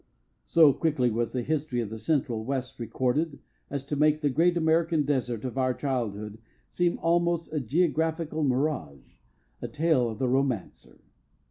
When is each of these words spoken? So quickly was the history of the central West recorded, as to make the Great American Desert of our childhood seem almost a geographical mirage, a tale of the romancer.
So 0.45 0.73
quickly 0.73 1.11
was 1.11 1.31
the 1.31 1.43
history 1.43 1.79
of 1.79 1.91
the 1.91 1.99
central 1.99 2.43
West 2.43 2.79
recorded, 2.79 3.37
as 3.69 3.83
to 3.85 3.95
make 3.95 4.19
the 4.21 4.31
Great 4.31 4.57
American 4.57 5.03
Desert 5.05 5.45
of 5.45 5.59
our 5.59 5.75
childhood 5.75 6.39
seem 6.71 6.97
almost 7.03 7.53
a 7.53 7.59
geographical 7.59 8.43
mirage, 8.43 9.19
a 9.61 9.67
tale 9.67 10.09
of 10.09 10.17
the 10.17 10.27
romancer. 10.27 11.01